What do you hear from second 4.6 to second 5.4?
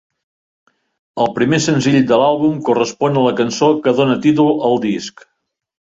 al disc.